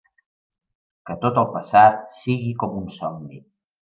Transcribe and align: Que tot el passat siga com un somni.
Que 1.09 1.17
tot 1.25 1.37
el 1.41 1.47
passat 1.57 2.01
siga 2.17 2.59
com 2.65 2.81
un 2.81 2.89
somni. 2.97 3.45